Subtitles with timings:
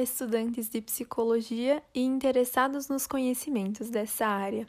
[0.00, 4.66] Estudantes de psicologia e interessados nos conhecimentos dessa área.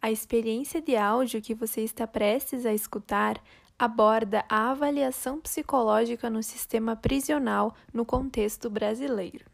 [0.00, 3.42] A experiência de áudio que você está prestes a escutar
[3.78, 9.44] aborda a avaliação psicológica no sistema prisional no contexto brasileiro.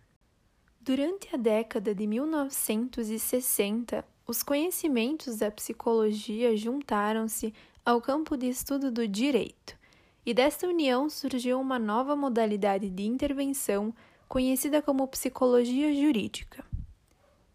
[0.80, 9.06] Durante a década de 1960, os conhecimentos da psicologia juntaram-se ao campo de estudo do
[9.06, 9.76] direito,
[10.24, 13.94] e desta união surgiu uma nova modalidade de intervenção
[14.28, 16.64] conhecida como psicologia jurídica.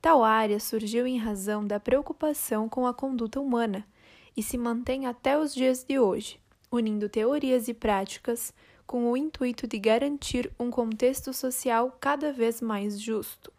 [0.01, 3.85] Tal área surgiu em razão da preocupação com a conduta humana
[4.35, 6.39] e se mantém até os dias de hoje,
[6.71, 8.53] unindo teorias e práticas
[8.87, 13.51] com o intuito de garantir um contexto social cada vez mais justo.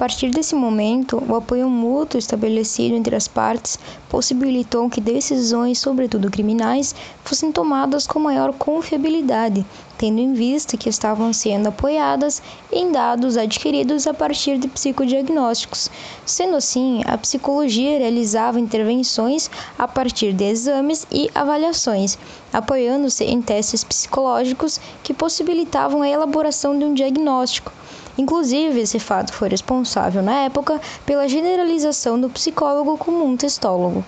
[0.00, 6.30] A partir desse momento, o apoio mútuo estabelecido entre as partes possibilitou que decisões, sobretudo
[6.30, 9.62] criminais, fossem tomadas com maior confiabilidade,
[9.98, 15.90] tendo em vista que estavam sendo apoiadas em dados adquiridos a partir de psicodiagnósticos.
[16.24, 22.16] Sendo assim, a psicologia realizava intervenções a partir de exames e avaliações,
[22.50, 27.70] apoiando-se em testes psicológicos que possibilitavam a elaboração de um diagnóstico.
[28.18, 34.04] Inclusive, esse fato foi responsável, na época, pela generalização do psicólogo como um testólogo.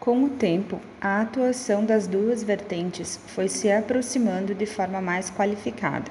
[0.00, 6.10] Com o tempo, a atuação das duas vertentes foi se aproximando de forma mais qualificada.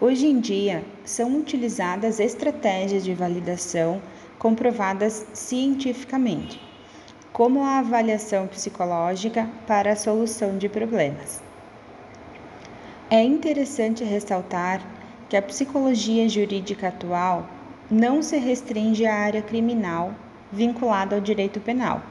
[0.00, 4.00] Hoje em dia, são utilizadas estratégias de validação
[4.38, 6.60] comprovadas cientificamente,
[7.32, 11.40] como a avaliação psicológica para a solução de problemas.
[13.08, 14.80] É interessante ressaltar
[15.32, 17.48] que a psicologia jurídica atual
[17.90, 20.14] não se restringe à área criminal
[20.52, 22.02] vinculada ao direito penal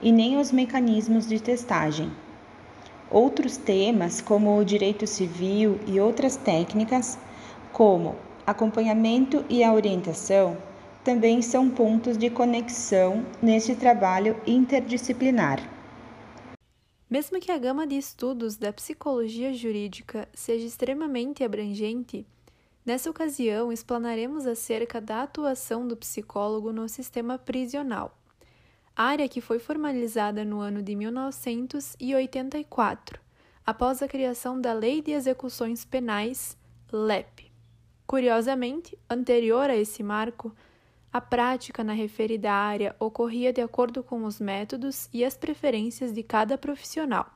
[0.00, 2.10] e nem aos mecanismos de testagem.
[3.10, 7.18] Outros temas, como o direito civil e outras técnicas,
[7.70, 10.56] como acompanhamento e a orientação,
[11.04, 15.60] também são pontos de conexão neste trabalho interdisciplinar.
[17.10, 22.26] Mesmo que a gama de estudos da psicologia jurídica seja extremamente abrangente,
[22.88, 28.16] Nessa ocasião, explanaremos acerca da atuação do psicólogo no sistema prisional,
[28.96, 33.20] área que foi formalizada no ano de 1984,
[33.66, 36.56] após a criação da Lei de Execuções Penais,
[36.90, 37.52] LEP.
[38.06, 40.56] Curiosamente, anterior a esse marco,
[41.12, 46.22] a prática na referida área ocorria de acordo com os métodos e as preferências de
[46.22, 47.26] cada profissional.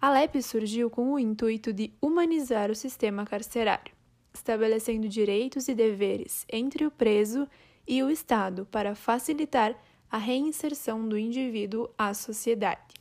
[0.00, 3.99] A LEP surgiu com o intuito de humanizar o sistema carcerário
[4.32, 7.46] estabelecendo direitos e deveres entre o preso
[7.86, 9.74] e o Estado para facilitar
[10.10, 13.00] a reinserção do indivíduo à sociedade.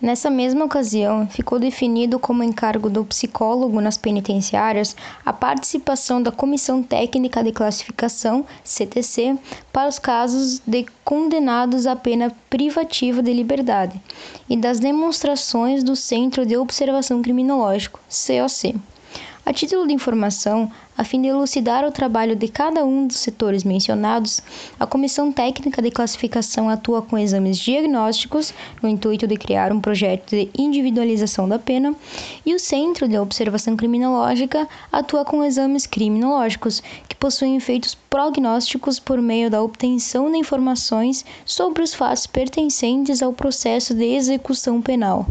[0.00, 4.96] Nessa mesma ocasião, ficou definido como encargo do psicólogo nas penitenciárias
[5.26, 9.36] a participação da Comissão Técnica de Classificação, CTC,
[9.70, 14.00] para os casos de condenados à pena privativa de liberdade
[14.48, 18.80] e das demonstrações do Centro de Observação Criminológico, COC.
[19.50, 23.64] A título de informação, a fim de elucidar o trabalho de cada um dos setores
[23.64, 24.40] mencionados,
[24.78, 30.30] a Comissão Técnica de Classificação atua com exames diagnósticos, no intuito de criar um projeto
[30.30, 31.96] de individualização da pena,
[32.46, 39.20] e o Centro de Observação Criminológica atua com exames criminológicos, que possuem efeitos prognósticos por
[39.20, 45.26] meio da obtenção de informações sobre os fatos pertencentes ao processo de execução penal.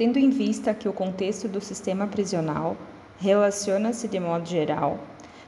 [0.00, 2.74] Tendo em vista que o contexto do sistema prisional
[3.18, 4.98] relaciona-se de modo geral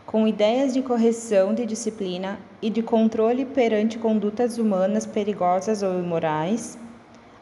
[0.04, 6.76] com ideias de correção de disciplina e de controle perante condutas humanas perigosas ou imorais,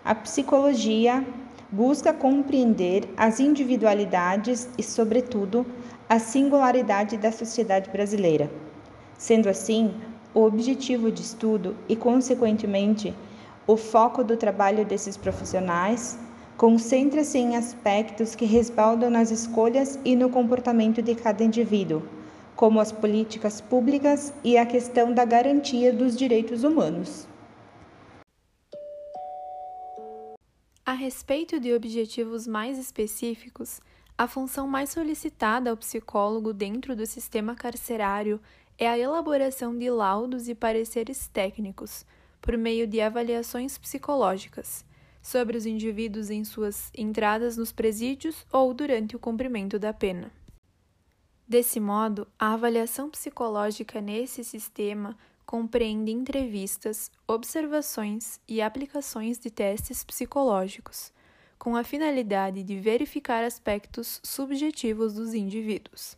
[0.04, 1.26] a psicologia
[1.68, 5.66] busca compreender as individualidades e, sobretudo,
[6.08, 8.48] a singularidade da sociedade brasileira.
[9.18, 9.92] Sendo assim,
[10.32, 13.12] o objetivo de estudo e, consequentemente,
[13.66, 16.16] o foco do trabalho desses profissionais
[16.60, 22.02] Concentra-se em aspectos que respaldam nas escolhas e no comportamento de cada indivíduo,
[22.54, 27.26] como as políticas públicas e a questão da garantia dos direitos humanos.
[30.84, 33.80] A respeito de objetivos mais específicos,
[34.18, 38.38] a função mais solicitada ao psicólogo dentro do sistema carcerário
[38.76, 42.04] é a elaboração de laudos e pareceres técnicos,
[42.38, 44.84] por meio de avaliações psicológicas
[45.22, 50.30] sobre os indivíduos em suas entradas nos presídios ou durante o cumprimento da pena.
[51.46, 61.12] Desse modo, a avaliação psicológica nesse sistema compreende entrevistas, observações e aplicações de testes psicológicos,
[61.58, 66.16] com a finalidade de verificar aspectos subjetivos dos indivíduos.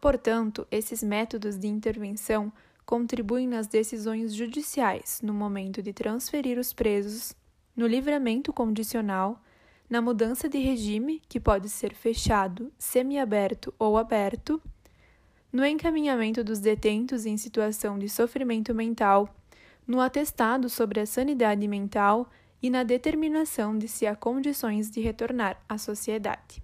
[0.00, 2.52] Portanto, esses métodos de intervenção
[2.86, 7.34] contribuem nas decisões judiciais no momento de transferir os presos,
[7.76, 9.40] no livramento condicional,
[9.88, 14.60] na mudança de regime, que pode ser fechado, semiaberto ou aberto,
[15.52, 19.28] no encaminhamento dos detentos em situação de sofrimento mental,
[19.86, 22.28] no atestado sobre a sanidade mental
[22.62, 26.62] e na determinação de se há condições de retornar à sociedade.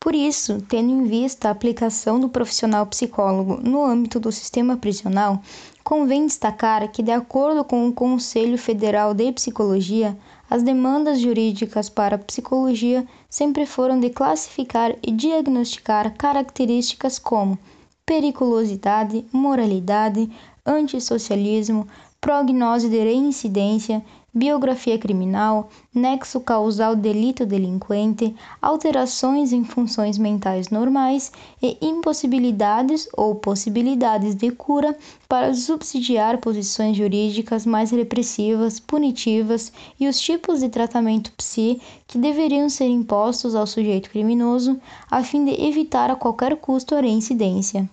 [0.00, 5.42] Por isso, tendo em vista a aplicação do profissional psicólogo no âmbito do sistema prisional,
[5.86, 10.18] convém destacar que, de acordo com o Conselho Federal de Psicologia,
[10.50, 17.56] as demandas jurídicas para psicologia sempre foram de classificar e diagnosticar características como
[18.04, 20.28] periculosidade, moralidade,
[20.66, 21.86] antissocialismo,
[22.20, 24.04] prognose de reincidência,
[24.36, 34.50] biografia criminal, nexo causal delito-delinquente, alterações em funções mentais normais e impossibilidades ou possibilidades de
[34.50, 34.94] cura
[35.26, 42.68] para subsidiar posições jurídicas mais repressivas, punitivas e os tipos de tratamento psi que deveriam
[42.68, 44.78] ser impostos ao sujeito criminoso
[45.10, 47.88] a fim de evitar a qualquer custo a reincidência.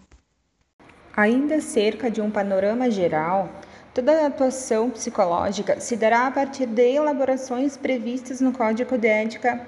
[1.16, 3.48] Ainda cerca de um panorama geral,
[3.94, 9.68] Toda atuação psicológica se dará a partir de elaborações previstas no Código de Ética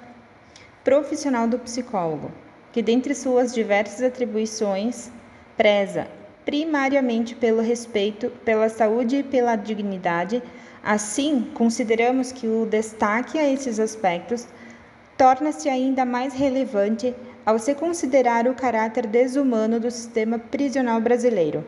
[0.83, 2.31] Profissional do Psicólogo,
[2.71, 5.11] que, dentre suas diversas atribuições,
[5.55, 6.07] preza
[6.43, 10.41] primariamente pelo respeito, pela saúde e pela dignidade.
[10.83, 14.47] Assim, consideramos que o destaque a esses aspectos
[15.15, 21.63] torna-se ainda mais relevante ao se considerar o caráter desumano do sistema prisional brasileiro.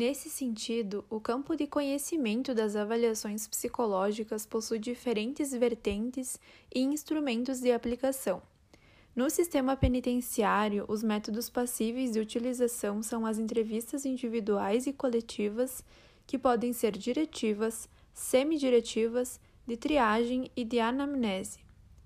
[0.00, 6.40] Nesse sentido, o campo de conhecimento das avaliações psicológicas possui diferentes vertentes
[6.74, 8.40] e instrumentos de aplicação.
[9.14, 15.84] No sistema penitenciário, os métodos passíveis de utilização são as entrevistas individuais e coletivas,
[16.26, 21.58] que podem ser diretivas, semidiretivas, de triagem e de anamnese.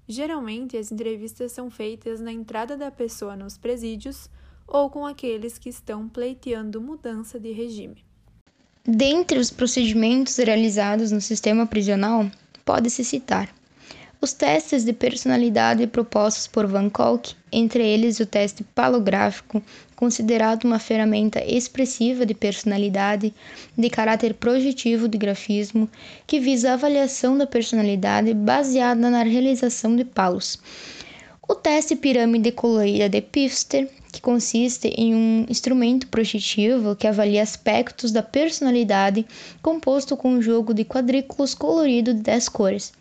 [0.08, 4.28] Geralmente, as entrevistas são feitas na entrada da pessoa nos presídios
[4.66, 8.04] ou com aqueles que estão pleiteando mudança de regime.
[8.86, 12.30] Dentre os procedimentos realizados no sistema prisional,
[12.64, 13.52] pode-se citar
[14.24, 19.62] os testes de personalidade propostos por Van Kolk, entre eles o teste palográfico,
[19.94, 23.34] considerado uma ferramenta expressiva de personalidade
[23.76, 25.90] de caráter projetivo de grafismo,
[26.26, 30.58] que visa a avaliação da personalidade baseada na realização de palos.
[31.46, 38.10] O teste pirâmide colorida de Pfister, que consiste em um instrumento projetivo que avalia aspectos
[38.10, 39.26] da personalidade
[39.60, 42.94] composto com um jogo de quadrículos colorido de 10 cores.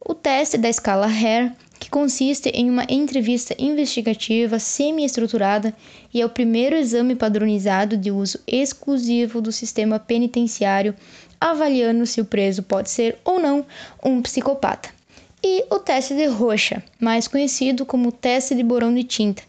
[0.00, 5.72] O teste da escala Hare, que consiste em uma entrevista investigativa semi-estruturada
[6.12, 10.96] e é o primeiro exame padronizado de uso exclusivo do sistema penitenciário,
[11.40, 13.64] avaliando se o preso pode ser ou não
[14.04, 14.97] um psicopata.
[15.42, 19.42] E o teste de Rocha, mais conhecido como teste de borão de tinta,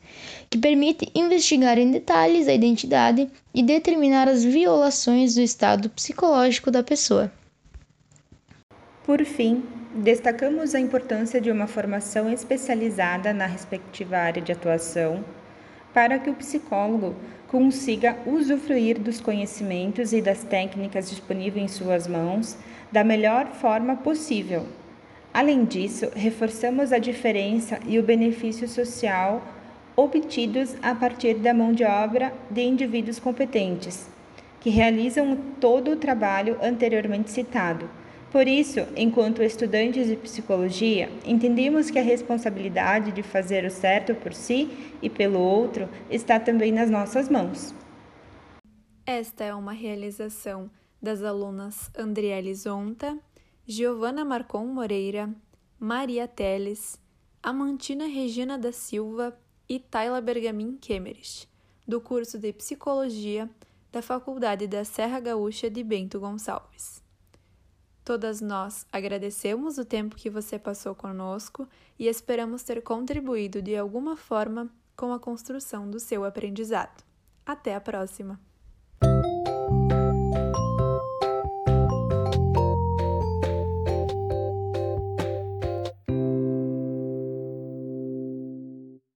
[0.48, 6.84] que permite investigar em detalhes a identidade e determinar as violações do estado psicológico da
[6.84, 7.32] pessoa.
[9.04, 9.64] Por fim,
[9.96, 15.26] destacamos a importância de uma formação especializada na respectiva área de atuação
[15.92, 17.16] para que o psicólogo
[17.48, 22.56] consiga usufruir dos conhecimentos e das técnicas disponíveis em suas mãos
[22.92, 24.68] da melhor forma possível.
[25.34, 29.42] Além disso, reforçamos a diferença e o benefício social
[29.96, 34.10] obtidos a partir da mão de obra de indivíduos competentes,
[34.60, 37.90] que realizam todo o trabalho anteriormente citado.
[38.32, 44.34] Por isso, enquanto estudantes de psicologia, entendemos que a responsabilidade de fazer o certo por
[44.34, 44.70] si
[45.02, 47.74] e pelo outro está também nas nossas mãos.
[49.06, 50.70] Esta é uma realização
[51.02, 53.18] das alunas Andriele Zonta,
[53.72, 55.30] Giovana Marcon Moreira,
[55.80, 57.00] Maria Teles,
[57.44, 61.48] Amantina Regina da Silva e Tayla Bergamin Kemerich,
[61.88, 63.48] do curso de Psicologia
[63.92, 67.04] da Faculdade da Serra Gaúcha de Bento Gonçalves.
[68.04, 74.18] Todas nós agradecemos o tempo que você passou conosco e esperamos ter contribuído de alguma
[74.18, 77.04] forma com a construção do seu aprendizado.
[77.46, 78.40] Até a próxima!